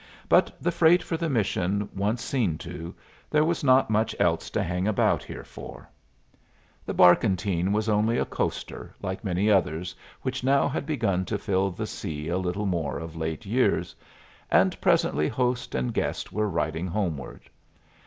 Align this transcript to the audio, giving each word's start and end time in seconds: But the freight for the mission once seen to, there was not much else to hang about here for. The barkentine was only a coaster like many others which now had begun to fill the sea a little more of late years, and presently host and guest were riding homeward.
But 0.27 0.51
the 0.59 0.71
freight 0.71 1.03
for 1.03 1.15
the 1.15 1.29
mission 1.29 1.87
once 1.95 2.23
seen 2.23 2.57
to, 2.57 2.95
there 3.29 3.43
was 3.45 3.63
not 3.63 3.91
much 3.91 4.15
else 4.19 4.49
to 4.49 4.63
hang 4.63 4.87
about 4.87 5.21
here 5.23 5.43
for. 5.43 5.87
The 6.87 6.95
barkentine 6.95 7.71
was 7.71 7.87
only 7.87 8.17
a 8.17 8.25
coaster 8.25 8.95
like 9.03 9.23
many 9.23 9.51
others 9.51 9.93
which 10.23 10.43
now 10.43 10.67
had 10.67 10.87
begun 10.87 11.23
to 11.25 11.37
fill 11.37 11.69
the 11.69 11.85
sea 11.85 12.29
a 12.29 12.39
little 12.39 12.65
more 12.65 12.97
of 12.97 13.15
late 13.15 13.45
years, 13.45 13.95
and 14.49 14.81
presently 14.81 15.27
host 15.27 15.75
and 15.75 15.93
guest 15.93 16.33
were 16.33 16.49
riding 16.49 16.87
homeward. 16.87 17.47